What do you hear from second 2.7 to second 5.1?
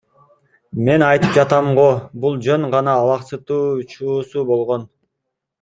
гана алаксытуу чуусу болгон.